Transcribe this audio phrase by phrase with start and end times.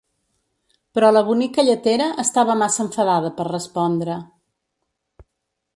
[0.97, 4.19] Però la bonica lletera estava massa enfadada per respondre.